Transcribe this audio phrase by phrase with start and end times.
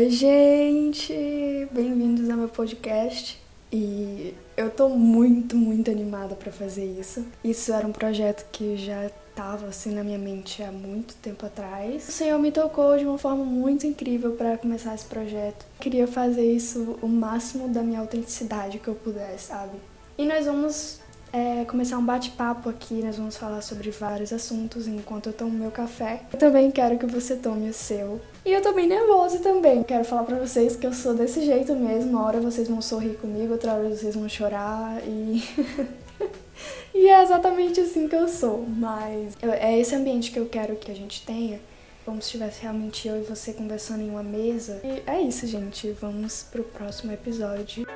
[0.00, 1.12] Oi, gente!
[1.70, 3.38] Bem-vindos ao meu podcast.
[3.70, 7.26] E eu tô muito, muito animada para fazer isso.
[7.44, 12.08] Isso era um projeto que já estava assim na minha mente há muito tempo atrás.
[12.08, 15.66] O Senhor me tocou de uma forma muito incrível para começar esse projeto.
[15.78, 19.76] Queria fazer isso o máximo da minha autenticidade que eu pudesse, sabe?
[20.16, 20.98] E nós vamos
[21.32, 25.70] é, começar um bate-papo aqui, nós vamos falar sobre vários assuntos enquanto eu tomo meu
[25.70, 26.22] café.
[26.32, 28.20] Eu também quero que você tome o seu.
[28.44, 29.36] E eu tô bem nervosa
[29.80, 29.84] também.
[29.84, 32.10] Quero falar pra vocês que eu sou desse jeito mesmo.
[32.10, 35.42] Uma hora vocês vão sorrir comigo, outra hora vocês vão chorar e.
[36.94, 38.64] e é exatamente assim que eu sou.
[38.66, 41.60] Mas é esse ambiente que eu quero que a gente tenha.
[42.04, 44.80] Como se estivesse realmente eu e você conversando em uma mesa.
[44.82, 45.90] E é isso, gente.
[45.92, 47.86] Vamos pro próximo episódio.